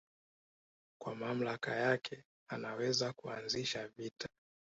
[1.01, 4.29] Kwa mamlaka yake anaweza kuanzisha vita